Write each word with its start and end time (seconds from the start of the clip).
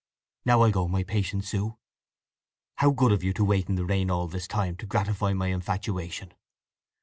"Now 0.45 0.61
I'll 0.63 0.71
go, 0.71 0.87
my 0.87 1.03
patient 1.03 1.43
Sue. 1.45 1.77
How 2.77 2.89
good 2.89 3.11
of 3.11 3.23
you 3.23 3.33
to 3.33 3.45
wait 3.45 3.69
in 3.69 3.75
the 3.75 3.85
rain 3.85 4.09
all 4.09 4.27
this 4.27 4.47
time—to 4.47 4.87
gratify 4.87 5.33
my 5.33 5.49
infatuation! 5.49 6.33